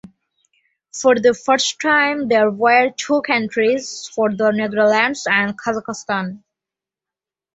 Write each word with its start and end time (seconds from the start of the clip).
For 0.99 1.13
the 1.13 1.35
first 1.35 1.79
time 1.79 2.27
there 2.27 2.49
were 2.49 2.89
two 2.97 3.21
entries 3.29 4.07
for 4.07 4.33
the 4.33 4.49
Netherlands 4.49 5.27
and 5.29 5.53
Kazakhstan. 5.61 6.41